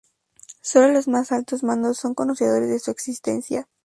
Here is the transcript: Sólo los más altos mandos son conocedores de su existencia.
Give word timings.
Sólo 0.63 0.87
los 0.87 1.07
más 1.07 1.31
altos 1.31 1.61
mandos 1.61 1.99
son 1.99 2.15
conocedores 2.15 2.69
de 2.71 2.79
su 2.79 2.89
existencia. 2.89 3.67